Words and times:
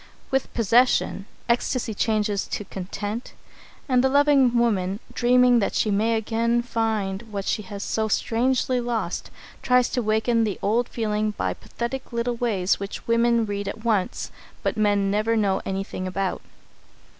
With 0.31 0.51
possession, 0.55 1.27
ecstasy 1.47 1.93
changes 1.93 2.47
to 2.47 2.63
content, 2.65 3.33
and 3.87 4.03
the 4.03 4.09
loving 4.09 4.57
woman, 4.57 4.99
dreaming 5.13 5.59
that 5.59 5.75
she 5.75 5.91
may 5.91 6.15
again 6.15 6.63
find 6.63 7.21
what 7.29 7.45
she 7.45 7.61
has 7.61 7.83
so 7.83 8.07
strangely 8.07 8.79
lost, 8.81 9.29
tries 9.61 9.89
to 9.89 10.01
waken 10.01 10.43
the 10.43 10.57
old 10.63 10.89
feeling 10.89 11.35
by 11.37 11.53
pathetic 11.53 12.11
little 12.11 12.33
ways 12.35 12.79
which 12.79 13.05
women 13.05 13.45
read 13.45 13.67
at 13.67 13.85
once, 13.85 14.31
but 14.63 14.75
men 14.75 15.11
never 15.11 15.37
know 15.37 15.61
anything 15.67 16.07
about. 16.07 16.41